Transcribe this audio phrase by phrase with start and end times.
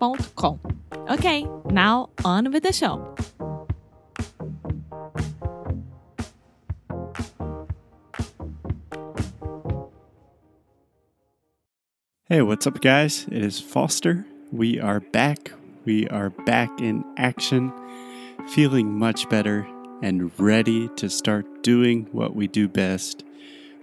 [0.00, 0.60] inglesnuecru.com.
[1.10, 3.14] Okay, now on with the show.
[12.28, 13.26] Hey, what's up, guys?
[13.30, 14.24] It is Foster.
[14.52, 15.52] We are back.
[15.84, 17.72] We are back in action,
[18.50, 19.66] feeling much better
[20.02, 23.24] and ready to start doing what we do best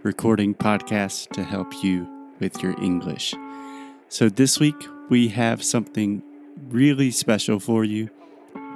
[0.03, 2.07] recording podcasts to help you
[2.39, 3.33] with your English.
[4.07, 6.21] So, this week we have something
[6.67, 8.09] really special for you.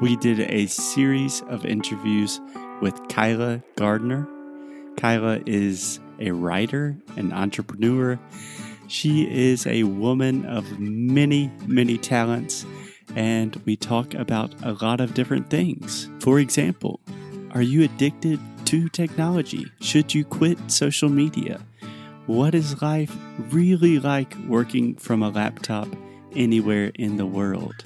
[0.02, 2.40] We did a series of interviews
[2.82, 4.28] with Kyla Gardner.
[4.98, 8.18] Kyla is a writer, an entrepreneur.
[8.88, 12.66] She is a woman of many, many talents,
[13.16, 16.10] and we talk about a lot of different things.
[16.20, 17.02] For example,
[17.52, 19.66] are you addicted to technology?
[19.82, 21.62] Should you quit social media?
[22.26, 23.16] What is life
[23.52, 25.88] really like working from a laptop
[26.36, 27.84] anywhere in the world.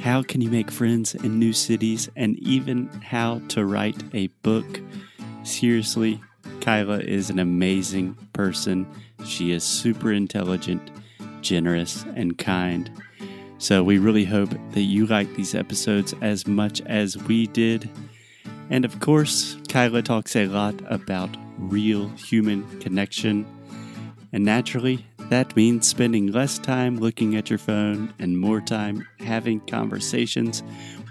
[0.00, 4.80] How can you make friends in new cities and even how to write a book?
[5.42, 6.20] Seriously,
[6.60, 8.86] Kyla is an amazing person.
[9.24, 10.90] She is super intelligent,
[11.40, 12.90] generous, and kind.
[13.58, 17.90] So, we really hope that you like these episodes as much as we did.
[18.70, 23.46] And of course, Kyla talks a lot about real human connection.
[24.32, 29.60] And naturally, that means spending less time looking at your phone and more time having
[29.60, 30.62] conversations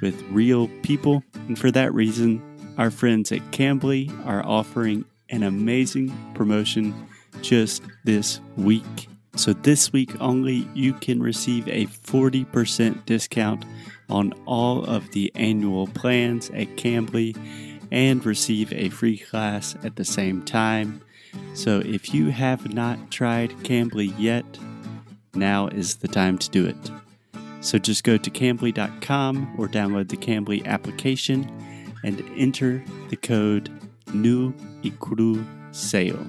[0.02, 1.24] with real people.
[1.48, 2.42] And for that reason,
[2.78, 6.94] our friends at Cambly are offering an amazing promotion
[7.42, 9.08] just this week.
[9.36, 13.66] So, this week only, you can receive a 40% discount
[14.10, 17.38] on all of the annual plans at Cambly
[17.92, 21.02] and receive a free class at the same time.
[21.54, 24.46] So if you have not tried Cambly yet,
[25.34, 26.92] now is the time to do it.
[27.62, 31.52] So just go to cambly.com or download the Cambly application
[32.04, 33.70] and enter the code
[34.14, 35.46] New Ikuru
[35.76, 36.26] Sale.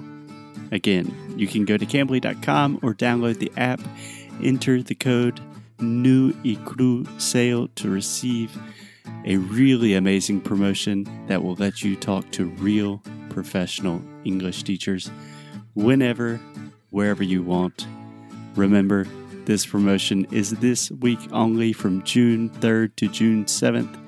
[0.73, 3.81] Again, you can go to cambly.com or download the app,
[4.43, 5.41] enter the code
[5.81, 8.57] New Ikuru Sale to receive
[9.25, 15.11] a really amazing promotion that will let you talk to real professional English teachers
[15.75, 16.37] whenever,
[16.91, 17.87] wherever you want.
[18.55, 19.07] Remember,
[19.47, 23.99] this promotion is this week only from June 3rd to June 7th.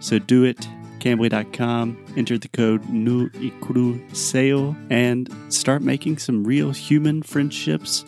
[0.00, 0.68] So do it.
[0.98, 8.04] Cambly.com, enter the code NUECRU SALE and start making some real human friendships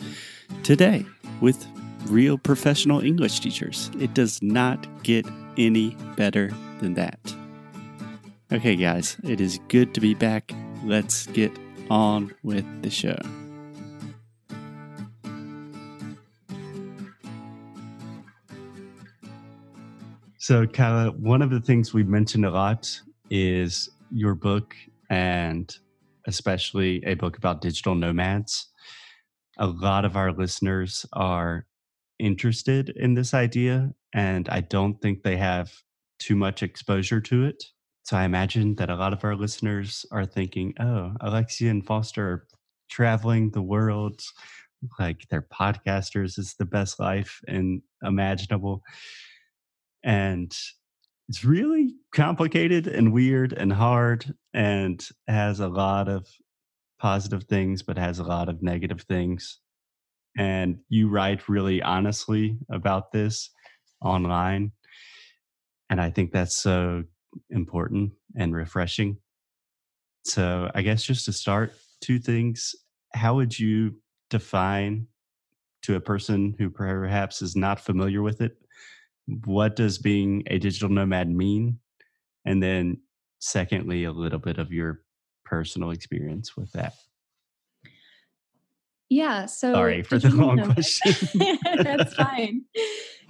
[0.61, 1.03] today
[1.41, 1.65] with
[2.05, 3.89] real professional English teachers.
[3.99, 5.25] It does not get
[5.57, 6.51] any better
[6.81, 7.17] than that.
[8.51, 10.53] Okay, guys, it is good to be back.
[10.83, 11.51] Let's get
[11.89, 13.17] on with the show.
[20.37, 22.99] So, Kyla, one of the things we mentioned a lot
[23.29, 24.75] is your book
[25.09, 25.73] and
[26.27, 28.67] especially a book about digital nomads.
[29.57, 31.65] A lot of our listeners are
[32.19, 35.71] interested in this idea, and I don't think they have
[36.19, 37.63] too much exposure to it.
[38.03, 42.27] So I imagine that a lot of our listeners are thinking, oh, Alexia and Foster
[42.27, 42.47] are
[42.89, 44.21] traveling the world,
[44.99, 48.83] like they're podcasters, it's the best life and imaginable.
[50.03, 50.53] And
[51.29, 56.27] it's really complicated and weird and hard and has a lot of
[56.99, 59.59] positive things, but has a lot of negative things.
[60.37, 63.49] And you write really honestly about this
[64.01, 64.73] online.
[65.89, 67.03] And I think that's so
[67.49, 69.17] important and refreshing.
[70.25, 72.75] So, I guess just to start, two things.
[73.13, 73.95] How would you
[74.29, 75.07] define
[75.83, 78.57] to a person who perhaps is not familiar with it,
[79.45, 81.79] what does being a digital nomad mean?
[82.45, 82.97] And then,
[83.39, 85.01] secondly, a little bit of your
[85.45, 86.93] personal experience with that.
[89.09, 89.45] Yeah.
[89.45, 91.59] So sorry for the long question.
[91.83, 92.63] That's fine.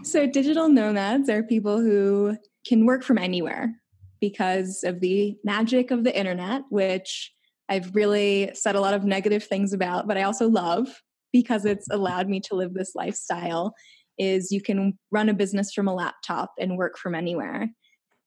[0.04, 3.76] So digital nomads are people who can work from anywhere
[4.24, 7.30] because of the magic of the internet, which
[7.68, 10.88] I've really said a lot of negative things about, but I also love
[11.34, 13.74] because it's allowed me to live this lifestyle
[14.18, 17.68] is you can run a business from a laptop and work from anywhere.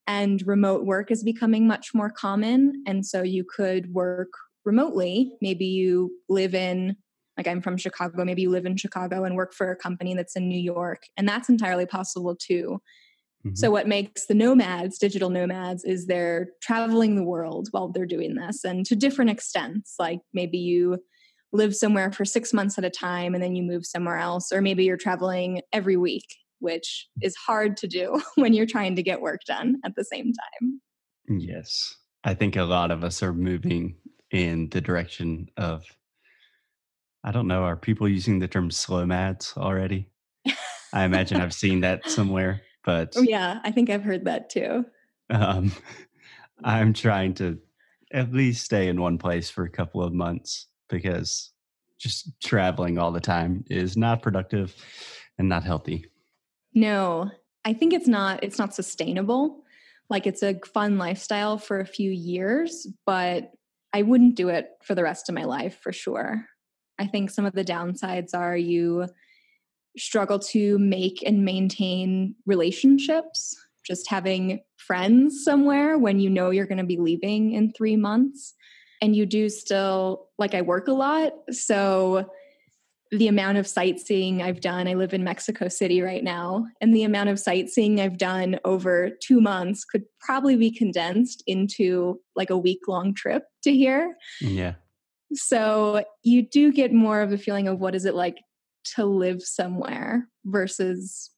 [0.06, 2.82] And remote work is becoming much more common.
[2.86, 4.28] And so you could work
[4.66, 5.32] remotely.
[5.40, 6.94] Maybe you live in
[7.38, 10.36] like I'm from Chicago, maybe you live in Chicago and work for a company that's
[10.36, 12.80] in New York, and that's entirely possible too.
[13.44, 13.54] Mm-hmm.
[13.54, 18.34] So, what makes the nomads digital nomads is they're traveling the world while they're doing
[18.34, 19.94] this and to different extents.
[19.98, 20.98] Like maybe you
[21.52, 24.60] live somewhere for six months at a time and then you move somewhere else, or
[24.60, 26.26] maybe you're traveling every week,
[26.60, 30.32] which is hard to do when you're trying to get work done at the same
[30.32, 30.80] time.
[31.28, 31.94] Yes.
[32.24, 33.96] I think a lot of us are moving
[34.30, 35.84] in the direction of
[37.24, 37.64] I don't know.
[37.64, 40.08] Are people using the term slow mads already?
[40.92, 44.86] I imagine I've seen that somewhere, but oh, yeah, I think I've heard that too.
[45.28, 45.72] Um,
[46.64, 47.58] I'm trying to
[48.12, 51.52] at least stay in one place for a couple of months because
[51.98, 54.74] just traveling all the time is not productive
[55.36, 56.06] and not healthy.
[56.72, 57.30] No,
[57.64, 59.64] I think it's not it's not sustainable.
[60.08, 63.50] Like it's a fun lifestyle for a few years, but
[63.92, 66.46] I wouldn't do it for the rest of my life for sure.
[66.98, 69.08] I think some of the downsides are you
[69.98, 73.56] struggle to make and maintain relationships,
[73.86, 78.54] just having friends somewhere when you know you're going to be leaving in three months.
[79.02, 81.32] And you do still, like, I work a lot.
[81.50, 82.30] So
[83.12, 87.04] the amount of sightseeing I've done, I live in Mexico City right now, and the
[87.04, 92.58] amount of sightseeing I've done over two months could probably be condensed into like a
[92.58, 94.16] week long trip to here.
[94.40, 94.74] Yeah.
[95.34, 98.38] So you do get more of a feeling of what is it like
[98.94, 101.30] to live somewhere versus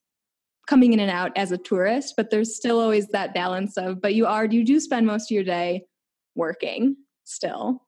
[0.67, 4.15] coming in and out as a tourist, but there's still always that balance of, but
[4.15, 5.87] you are, you do spend most of your day
[6.35, 7.83] working still.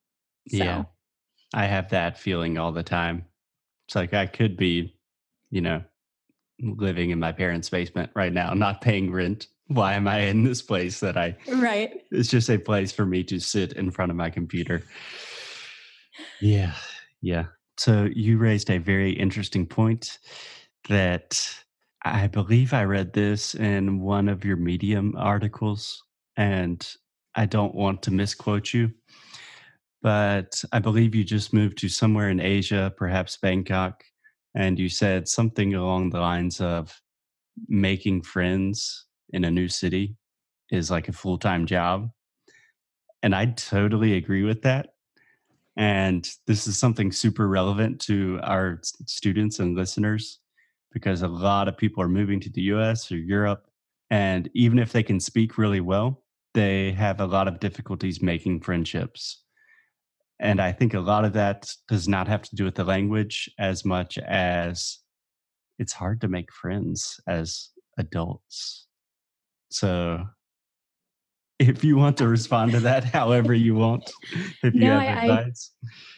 [0.49, 0.57] So.
[0.57, 0.85] Yeah.
[1.53, 3.27] I have that feeling all the time.
[3.87, 4.97] It's like I could be,
[5.51, 5.83] you know,
[6.61, 9.49] living in my parents' basement right now, not paying rent.
[9.67, 12.03] Why am I in this place that I, right?
[12.11, 14.85] It's just a place for me to sit in front of my computer.
[16.41, 16.75] Yeah,
[17.21, 17.47] yeah.
[17.81, 20.19] So you raised a very interesting point
[20.91, 21.41] that
[22.05, 26.05] I believe I read this in one of your Medium articles,
[26.37, 26.87] and
[27.37, 28.93] I don't want to misquote you,
[30.03, 34.05] but I believe you just moved to somewhere in Asia, perhaps Bangkok,
[34.55, 37.01] and you said something along the lines of
[37.67, 40.17] making friends in a new city
[40.71, 42.11] is like a full time job.
[43.23, 44.91] And I totally agree with that.
[45.81, 50.41] And this is something super relevant to our students and listeners
[50.93, 53.65] because a lot of people are moving to the US or Europe.
[54.11, 56.23] And even if they can speak really well,
[56.53, 59.43] they have a lot of difficulties making friendships.
[60.39, 63.49] And I think a lot of that does not have to do with the language
[63.59, 64.99] as much as
[65.79, 68.87] it's hard to make friends as adults.
[69.71, 70.27] So
[71.61, 74.11] if you want to respond to that however you want
[74.63, 75.73] if you no, have I, advice.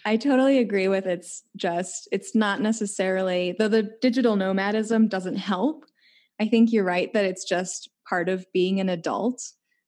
[0.07, 5.37] I, I totally agree with it's just it's not necessarily though the digital nomadism doesn't
[5.37, 5.85] help
[6.41, 9.41] i think you're right that it's just part of being an adult.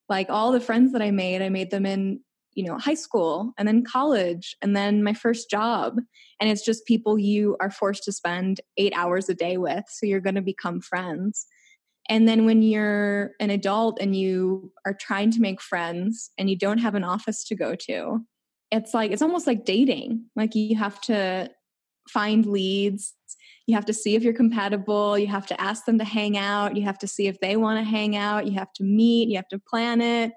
[0.09, 2.21] Like all the friends that i made i made them in
[2.53, 5.99] you know high school and then college and then my first job
[6.41, 10.07] and it's just people you are forced to spend eight hours a day with so
[10.07, 11.47] you're going to become friends
[12.09, 16.57] and then when you're an adult and you are trying to make friends and you
[16.57, 18.21] don't have an office to go to,
[18.71, 20.27] it's like, it's almost like dating.
[20.37, 21.51] Like you have to
[22.09, 23.15] find leads,
[23.67, 26.77] you have to see if you're compatible, you have to ask them to hang out,
[26.77, 29.37] you have to see if they want to hang out, you have to meet, you
[29.37, 30.33] have to plan it.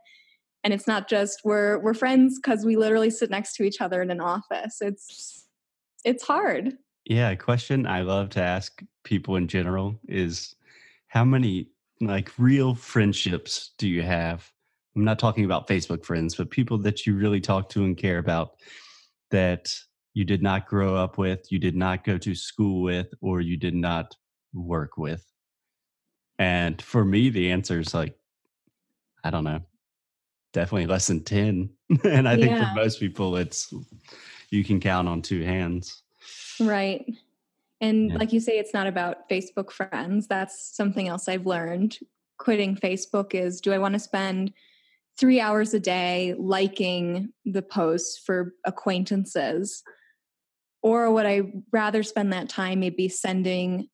[0.63, 4.01] And it's not just we're we're friends because we literally sit next to each other
[4.01, 4.77] in an office.
[4.81, 5.45] It's
[6.03, 6.73] it's hard.
[7.05, 10.55] Yeah, a question I love to ask people in general is
[11.07, 11.69] how many
[12.01, 14.49] like real friendships do you have?
[14.95, 18.17] I'm not talking about Facebook friends, but people that you really talk to and care
[18.17, 18.51] about
[19.31, 19.69] that
[20.13, 23.57] you did not grow up with, you did not go to school with, or you
[23.57, 24.15] did not
[24.53, 25.23] work with.
[26.39, 28.17] And for me, the answer is like,
[29.23, 29.61] I don't know,
[30.53, 31.69] definitely less than 10.
[32.03, 32.45] and I yeah.
[32.45, 33.71] think for most people, it's
[34.49, 36.01] you can count on two hands.
[36.59, 37.05] Right.
[37.81, 38.17] And yeah.
[38.17, 40.27] like you say, it's not about Facebook friends.
[40.27, 41.97] That's something else I've learned.
[42.39, 44.53] Quitting Facebook is do I want to spend
[45.19, 49.83] three hours a day liking the posts for acquaintances?
[50.83, 51.41] Or would I
[51.71, 53.87] rather spend that time maybe sending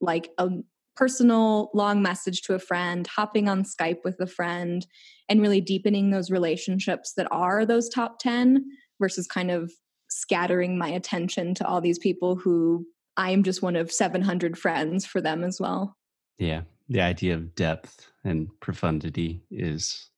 [0.00, 0.48] like a
[0.96, 4.86] personal long message to a friend, hopping on Skype with a friend,
[5.28, 8.64] and really deepening those relationships that are those top 10
[9.00, 9.72] versus kind of
[10.08, 15.06] scattering my attention to all these people who I am just one of 700 friends
[15.06, 15.96] for them as well.
[16.38, 16.62] Yeah.
[16.88, 20.08] The idea of depth and profundity is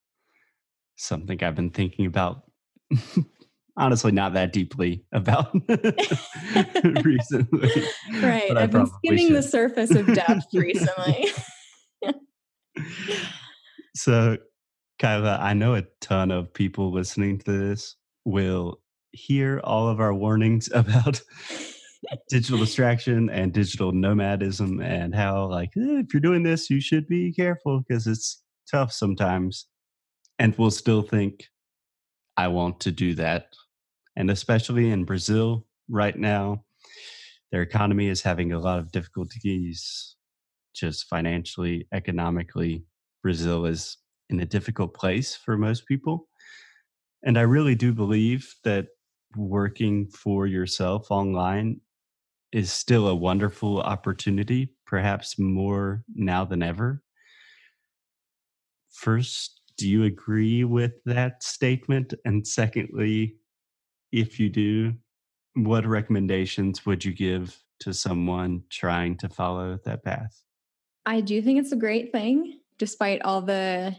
[0.96, 2.42] something I've been thinking about.
[3.76, 5.52] Honestly, not that deeply about
[7.04, 7.70] recently.
[8.22, 8.56] Right.
[8.56, 9.36] I've been skimming should.
[9.36, 11.28] the surface of depth recently.
[13.94, 14.38] so,
[14.98, 18.80] Kyla, I know a ton of people listening to this will
[19.12, 21.20] hear all of our warnings about
[22.28, 27.06] digital distraction and digital nomadism and how like eh, if you're doing this you should
[27.06, 29.66] be careful because it's tough sometimes.
[30.38, 31.44] And we'll still think
[32.36, 33.46] i want to do that.
[34.16, 36.64] And especially in brazil right now
[37.52, 40.16] their economy is having a lot of difficulties
[40.74, 42.84] just financially economically.
[43.22, 43.98] Brazil is
[44.28, 46.28] in a difficult place for most people.
[47.24, 48.86] And i really do believe that
[49.36, 51.80] working for yourself online
[52.52, 57.02] is still a wonderful opportunity, perhaps more now than ever.
[58.90, 62.14] First, do you agree with that statement?
[62.24, 63.36] And secondly,
[64.12, 64.94] if you do,
[65.54, 70.42] what recommendations would you give to someone trying to follow that path?
[71.04, 73.96] I do think it's a great thing, despite all the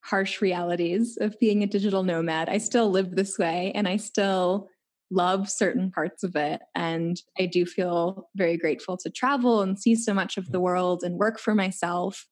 [0.00, 2.48] harsh realities of being a digital nomad.
[2.48, 4.68] I still live this way and I still
[5.10, 6.60] love certain parts of it.
[6.74, 11.02] And I do feel very grateful to travel and see so much of the world
[11.02, 12.26] and work for myself.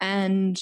[0.00, 0.60] And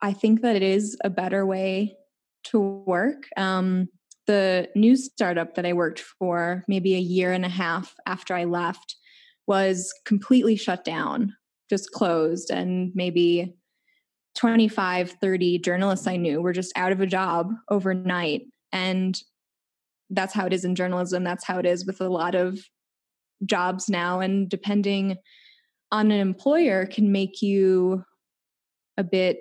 [0.00, 1.96] I think that it is a better way
[2.44, 3.24] to work.
[3.36, 3.88] Um,
[4.26, 8.44] the new startup that I worked for, maybe a year and a half after I
[8.44, 8.96] left,
[9.46, 11.34] was completely shut down,
[11.68, 12.50] just closed.
[12.50, 13.54] And maybe
[14.34, 18.42] 25, 30 journalists I knew were just out of a job overnight.
[18.72, 19.20] And
[20.10, 21.24] that's how it is in journalism.
[21.24, 22.58] That's how it is with a lot of
[23.44, 24.20] jobs now.
[24.20, 25.16] And depending
[25.90, 28.04] on an employer can make you
[28.96, 29.38] a bit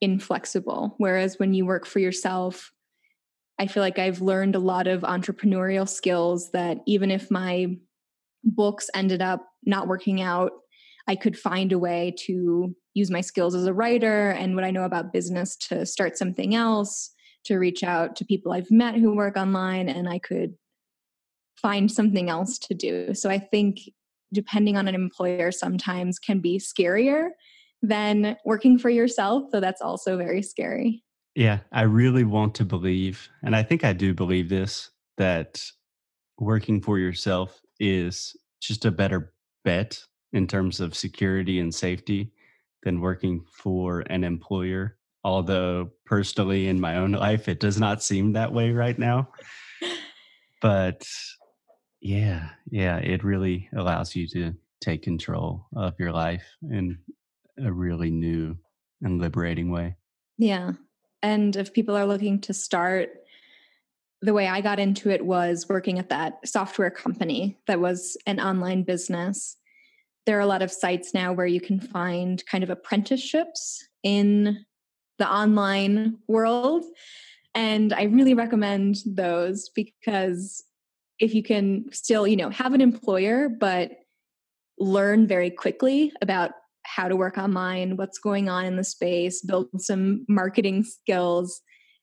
[0.00, 0.94] inflexible.
[0.98, 2.72] Whereas when you work for yourself,
[3.58, 7.76] I feel like I've learned a lot of entrepreneurial skills that even if my
[8.42, 10.52] books ended up not working out,
[11.06, 14.70] I could find a way to use my skills as a writer and what I
[14.70, 17.12] know about business to start something else
[17.44, 20.54] to reach out to people I've met who work online and I could
[21.56, 23.14] find something else to do.
[23.14, 23.80] So I think
[24.32, 27.30] depending on an employer sometimes can be scarier
[27.82, 31.02] than working for yourself, though that's also very scary.
[31.34, 35.62] Yeah, I really want to believe, and I think I do believe this, that
[36.38, 39.32] working for yourself is just a better
[39.64, 42.32] bet in terms of security and safety
[42.82, 48.32] than working for an employer although personally in my own life it does not seem
[48.32, 49.28] that way right now.
[50.60, 51.06] But
[52.00, 56.98] yeah yeah it really allows you to take control of your life in
[57.62, 58.56] a really new
[59.02, 59.96] and liberating way.
[60.38, 60.72] Yeah
[61.22, 63.10] and if people are looking to start
[64.22, 68.40] the way i got into it was working at that software company that was an
[68.40, 69.56] online business.
[70.26, 74.64] There are a lot of sites now where you can find kind of apprenticeships in
[75.20, 76.84] the online world.
[77.54, 80.64] And I really recommend those because
[81.20, 83.92] if you can still, you know, have an employer, but
[84.78, 86.52] learn very quickly about
[86.84, 91.60] how to work online, what's going on in the space, build some marketing skills,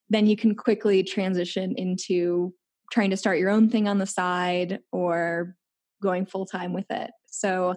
[0.10, 2.54] then you can quickly transition into
[2.92, 5.56] trying to start your own thing on the side or
[6.02, 7.10] going full time with it.
[7.26, 7.76] So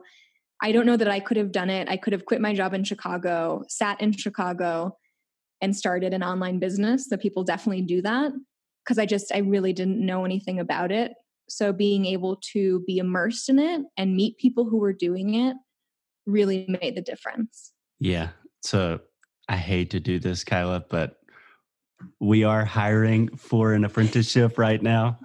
[0.62, 1.88] I don't know that I could have done it.
[1.88, 4.99] I could have quit my job in Chicago, sat in Chicago,
[5.60, 7.08] and started an online business.
[7.08, 8.32] So people definitely do that
[8.84, 11.12] because I just, I really didn't know anything about it.
[11.48, 15.56] So being able to be immersed in it and meet people who were doing it
[16.26, 17.72] really made the difference.
[17.98, 18.28] Yeah.
[18.62, 19.00] So
[19.48, 21.16] I hate to do this, Kyla, but
[22.20, 25.18] we are hiring for an apprenticeship right now.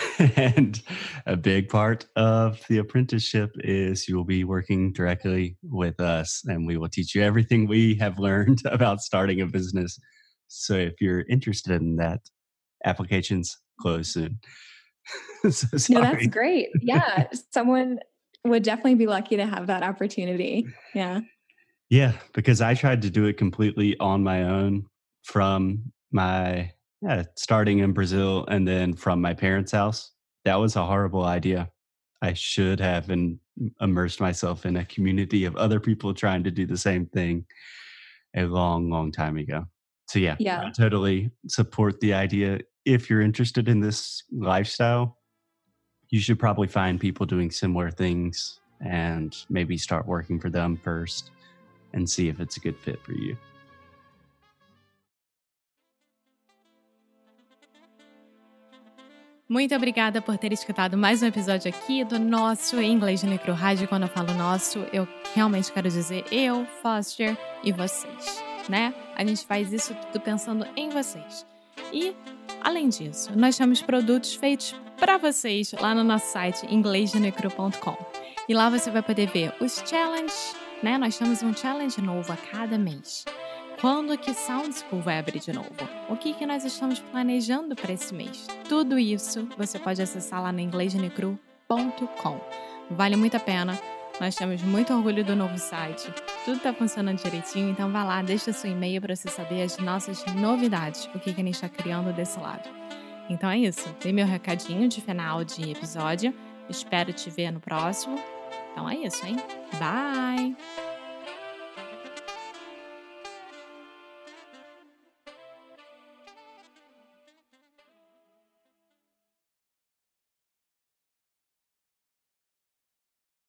[0.36, 0.82] and
[1.26, 6.66] a big part of the apprenticeship is you will be working directly with us and
[6.66, 9.98] we will teach you everything we have learned about starting a business.
[10.48, 12.20] So if you're interested in that,
[12.84, 14.38] applications close soon.
[15.50, 16.68] so no, that's great.
[16.80, 17.28] Yeah.
[17.52, 17.98] Someone
[18.44, 20.66] would definitely be lucky to have that opportunity.
[20.94, 21.20] Yeah.
[21.90, 24.86] Yeah, because I tried to do it completely on my own
[25.24, 26.72] from my
[27.02, 30.12] yeah, starting in Brazil and then from my parents' house.
[30.44, 31.70] That was a horrible idea.
[32.22, 33.40] I should have in,
[33.80, 37.44] immersed myself in a community of other people trying to do the same thing
[38.36, 39.66] a long, long time ago.
[40.08, 40.62] So yeah, Yeah.
[40.66, 42.60] I totally support the idea.
[42.84, 45.18] If you're interested in this lifestyle,
[46.10, 51.30] you should probably find people doing similar things and maybe start working for them first
[51.94, 53.36] and see if it's a good fit for you.
[59.52, 63.86] Muito obrigada por ter escutado mais um episódio aqui do nosso Inglês Micro Rádio.
[63.86, 68.94] Quando eu falo nosso, eu realmente quero dizer eu, Foster e vocês, né?
[69.14, 71.44] A gente faz isso tudo pensando em vocês.
[71.92, 72.16] E,
[72.62, 77.96] além disso, nós temos produtos feitos para vocês lá no nosso site inglêsnecru.com.
[78.48, 80.96] E lá você vai poder ver os challenges, né?
[80.96, 83.26] Nós temos um challenge novo a cada mês.
[83.82, 85.68] Quando que Sound School vai abrir de novo?
[86.08, 88.46] O que, que nós estamos planejando para esse mês?
[88.68, 92.40] Tudo isso você pode acessar lá no inglêsnecru.com.
[92.88, 93.76] Vale muito a pena.
[94.20, 96.08] Nós temos muito orgulho do novo site.
[96.44, 100.24] Tudo está funcionando direitinho, então vá lá, deixa seu e-mail para você saber as nossas
[100.26, 102.70] novidades, o que, que a gente está criando desse lado.
[103.28, 103.92] Então é isso.
[104.00, 106.32] Dei meu recadinho de final de episódio.
[106.68, 108.16] Espero te ver no próximo.
[108.70, 109.38] Então é isso, hein?
[109.80, 110.91] Bye!